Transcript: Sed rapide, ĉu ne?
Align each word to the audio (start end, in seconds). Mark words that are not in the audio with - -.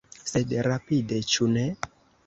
Sed 0.29 0.55
rapide, 0.69 1.21
ĉu 1.35 1.53
ne? 1.57 1.71